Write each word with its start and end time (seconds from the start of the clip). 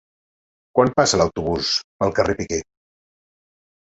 Quan 0.77 0.93
passa 0.99 1.19
l'autobús 1.21 1.69
pel 2.03 2.13
carrer 2.21 2.35
Piquer? 2.39 2.59